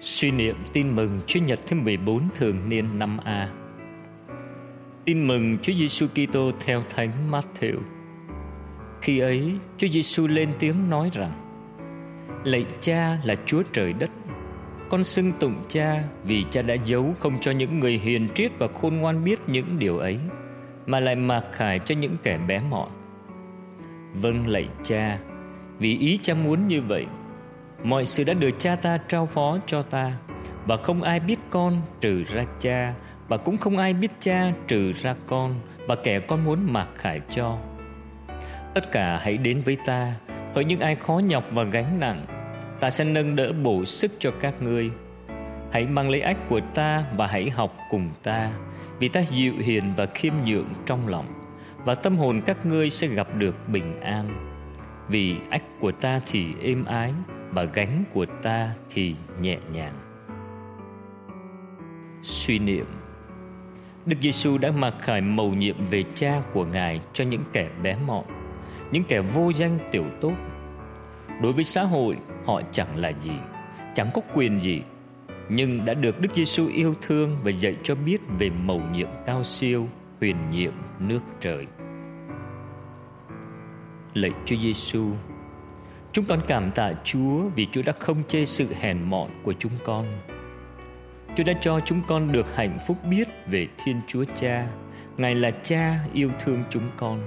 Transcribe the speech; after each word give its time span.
Suy 0.00 0.30
niệm 0.30 0.56
tin 0.72 0.96
mừng 0.96 1.20
Chúa 1.26 1.40
Nhật 1.40 1.60
thứ 1.66 1.76
14 1.76 2.28
thường 2.34 2.68
niên 2.68 2.98
năm 2.98 3.18
A. 3.24 3.50
Tin 5.04 5.26
mừng 5.26 5.58
Chúa 5.62 5.72
Giêsu 5.72 6.06
Kitô 6.06 6.50
theo 6.64 6.82
Thánh 6.90 7.10
Matthew. 7.30 7.76
Khi 9.00 9.18
ấy, 9.18 9.52
Chúa 9.78 9.88
Giêsu 9.88 10.26
lên 10.26 10.52
tiếng 10.58 10.90
nói 10.90 11.10
rằng: 11.14 11.32
Lạy 12.44 12.66
Cha 12.80 13.18
là 13.24 13.34
Chúa 13.46 13.62
trời 13.72 13.92
đất, 13.92 14.10
con 14.90 15.04
xưng 15.04 15.32
tụng 15.40 15.54
Cha 15.68 16.04
vì 16.24 16.44
Cha 16.50 16.62
đã 16.62 16.74
giấu 16.74 17.14
không 17.18 17.40
cho 17.40 17.50
những 17.50 17.80
người 17.80 17.98
hiền 17.98 18.28
triết 18.34 18.52
và 18.58 18.68
khôn 18.68 18.96
ngoan 18.96 19.24
biết 19.24 19.38
những 19.46 19.78
điều 19.78 19.98
ấy, 19.98 20.18
mà 20.86 21.00
lại 21.00 21.16
mặc 21.16 21.44
khải 21.52 21.78
cho 21.78 21.94
những 21.94 22.16
kẻ 22.22 22.38
bé 22.48 22.60
mọn. 22.70 22.88
Vâng 24.14 24.48
lạy 24.48 24.68
Cha, 24.82 25.18
vì 25.78 25.98
ý 25.98 26.18
Cha 26.22 26.34
muốn 26.34 26.68
như 26.68 26.82
vậy 26.82 27.06
mọi 27.82 28.06
sự 28.06 28.24
đã 28.24 28.34
được 28.34 28.50
cha 28.58 28.76
ta 28.76 28.98
trao 29.08 29.26
phó 29.26 29.58
cho 29.66 29.82
ta, 29.82 30.12
và 30.66 30.76
không 30.76 31.02
ai 31.02 31.20
biết 31.20 31.38
con 31.50 31.82
trừ 32.00 32.22
ra 32.24 32.44
cha, 32.60 32.94
và 33.28 33.36
cũng 33.36 33.56
không 33.56 33.78
ai 33.78 33.92
biết 33.92 34.10
cha 34.20 34.52
trừ 34.68 34.92
ra 34.92 35.14
con, 35.26 35.54
và 35.86 35.94
kẻ 36.04 36.20
con 36.20 36.44
muốn 36.44 36.72
mặc 36.72 36.88
khải 36.94 37.20
cho. 37.30 37.58
Tất 38.74 38.92
cả 38.92 39.20
hãy 39.22 39.36
đến 39.36 39.60
với 39.60 39.76
ta 39.86 40.14
hỡi 40.54 40.64
những 40.64 40.80
ai 40.80 40.94
khó 40.94 41.18
nhọc 41.18 41.44
và 41.52 41.62
gánh 41.62 42.00
nặng. 42.00 42.26
Ta 42.80 42.90
sẽ 42.90 43.04
nâng 43.04 43.36
đỡ 43.36 43.52
bổ 43.52 43.84
sức 43.84 44.12
cho 44.18 44.30
các 44.40 44.62
ngươi. 44.62 44.90
Hãy 45.72 45.86
mang 45.86 46.10
lấy 46.10 46.20
ách 46.20 46.48
của 46.48 46.60
ta 46.74 47.04
và 47.16 47.26
hãy 47.26 47.50
học 47.50 47.76
cùng 47.90 48.10
ta, 48.22 48.50
vì 48.98 49.08
ta 49.08 49.20
dịu 49.20 49.52
hiền 49.58 49.92
và 49.96 50.06
khiêm 50.06 50.32
nhượng 50.44 50.68
trong 50.86 51.08
lòng, 51.08 51.26
và 51.84 51.94
tâm 51.94 52.16
hồn 52.16 52.42
các 52.46 52.66
ngươi 52.66 52.90
sẽ 52.90 53.06
gặp 53.06 53.34
được 53.34 53.68
bình 53.68 54.00
an. 54.00 54.28
Vì 55.08 55.36
ách 55.50 55.62
của 55.80 55.92
ta 55.92 56.20
thì 56.26 56.46
êm 56.62 56.84
ái 56.84 57.12
mà 57.50 57.64
gánh 57.64 58.04
của 58.12 58.26
ta 58.42 58.74
thì 58.90 59.14
nhẹ 59.40 59.58
nhàng 59.72 59.94
suy 62.22 62.58
niệm 62.58 62.86
Đức 64.08 64.16
Giêsu 64.22 64.58
đã 64.58 64.70
mặc 64.70 64.94
khải 65.00 65.20
mầu 65.20 65.54
nhiệm 65.54 65.76
về 65.90 66.04
cha 66.14 66.42
của 66.52 66.64
Ngài 66.64 67.00
cho 67.12 67.24
những 67.24 67.44
kẻ 67.52 67.68
bé 67.82 67.96
mọn, 68.06 68.24
những 68.92 69.04
kẻ 69.04 69.20
vô 69.20 69.50
danh 69.50 69.78
tiểu 69.92 70.04
tốt. 70.20 70.32
Đối 71.42 71.52
với 71.52 71.64
xã 71.64 71.82
hội, 71.82 72.16
họ 72.44 72.62
chẳng 72.72 72.96
là 72.96 73.12
gì, 73.20 73.32
chẳng 73.94 74.08
có 74.14 74.20
quyền 74.34 74.60
gì, 74.60 74.82
nhưng 75.48 75.84
đã 75.84 75.94
được 75.94 76.20
Đức 76.20 76.28
Giêsu 76.34 76.66
yêu 76.66 76.94
thương 77.02 77.36
và 77.42 77.50
dạy 77.50 77.76
cho 77.82 77.94
biết 77.94 78.18
về 78.38 78.50
mầu 78.50 78.82
nhiệm 78.92 79.08
cao 79.26 79.44
siêu, 79.44 79.88
huyền 80.20 80.36
nhiệm 80.50 80.72
nước 80.98 81.20
trời. 81.40 81.66
Lạy 84.14 84.30
Chúa 84.46 84.56
Giêsu, 84.56 85.10
Chúng 86.12 86.24
con 86.24 86.40
cảm 86.48 86.70
tạ 86.70 86.92
Chúa 87.04 87.48
vì 87.56 87.66
Chúa 87.72 87.82
đã 87.82 87.92
không 87.98 88.22
chê 88.28 88.44
sự 88.44 88.74
hèn 88.80 89.02
mọn 89.02 89.30
của 89.42 89.52
chúng 89.52 89.72
con. 89.84 90.06
Chúa 91.36 91.44
đã 91.44 91.52
cho 91.60 91.80
chúng 91.80 92.02
con 92.08 92.32
được 92.32 92.56
hạnh 92.56 92.78
phúc 92.86 92.96
biết 93.10 93.28
về 93.46 93.66
Thiên 93.84 94.00
Chúa 94.06 94.24
Cha, 94.36 94.66
Ngài 95.16 95.34
là 95.34 95.50
Cha 95.50 95.98
yêu 96.12 96.30
thương 96.44 96.64
chúng 96.70 96.90
con. 96.96 97.20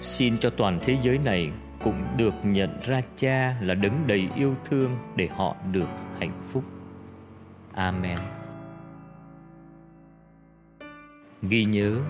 Xin 0.00 0.38
cho 0.38 0.50
toàn 0.50 0.78
thế 0.82 0.96
giới 1.02 1.18
này 1.18 1.50
cũng 1.84 2.04
được 2.16 2.34
nhận 2.42 2.80
ra 2.82 3.02
Cha 3.16 3.56
là 3.60 3.74
đấng 3.74 4.06
đầy 4.06 4.28
yêu 4.36 4.54
thương 4.64 4.96
để 5.16 5.26
họ 5.26 5.56
được 5.72 5.88
hạnh 6.20 6.42
phúc. 6.52 6.64
Amen. 7.72 8.18
Ghi 11.42 11.64
nhớ, 11.64 12.00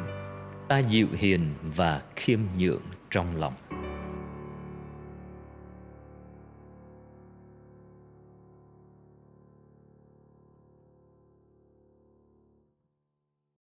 ta 0.68 0.78
dịu 0.78 1.06
hiền 1.12 1.40
và 1.76 2.02
khiêm 2.16 2.40
nhượng 2.58 2.82
trong 3.10 3.36
lòng. 3.36 3.52